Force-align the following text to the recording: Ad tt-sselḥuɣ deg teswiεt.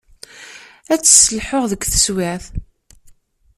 Ad 0.93 0.99
tt-sselḥuɣ 1.01 1.63
deg 1.71 1.81
teswiεt. 1.85 2.45